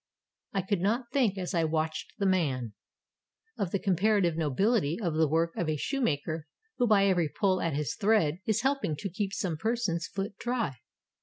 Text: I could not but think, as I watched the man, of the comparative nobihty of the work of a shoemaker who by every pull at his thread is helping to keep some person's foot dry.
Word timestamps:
I 0.51 0.63
could 0.63 0.81
not 0.81 1.01
but 1.01 1.13
think, 1.13 1.37
as 1.37 1.53
I 1.53 1.63
watched 1.63 2.13
the 2.17 2.25
man, 2.25 2.73
of 3.59 3.69
the 3.69 3.77
comparative 3.77 4.33
nobihty 4.35 4.97
of 4.99 5.13
the 5.13 5.27
work 5.27 5.55
of 5.55 5.69
a 5.69 5.77
shoemaker 5.77 6.47
who 6.79 6.87
by 6.87 7.05
every 7.05 7.29
pull 7.29 7.61
at 7.61 7.75
his 7.75 7.93
thread 7.93 8.39
is 8.47 8.63
helping 8.63 8.95
to 8.95 9.11
keep 9.11 9.31
some 9.31 9.57
person's 9.57 10.07
foot 10.07 10.37
dry. 10.39 10.77